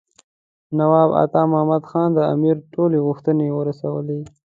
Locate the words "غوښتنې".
3.07-3.47